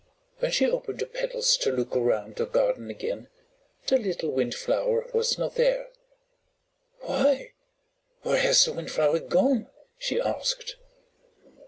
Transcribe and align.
When 0.39 0.49
she 0.49 0.65
opened 0.65 1.01
her 1.01 1.05
petals 1.05 1.55
to 1.57 1.71
look 1.71 1.95
around 1.95 2.37
the 2.37 2.47
garden 2.47 2.89
again 2.89 3.27
the 3.85 3.99
little 3.99 4.31
Windflower 4.31 5.11
was 5.13 5.37
not 5.37 5.53
there. 5.53 5.89
"Why, 7.01 7.51
where 8.23 8.39
has 8.39 8.65
the 8.65 8.73
Windflower 8.73 9.19
gone?" 9.19 9.67
she 9.99 10.19
asked. 10.19 10.77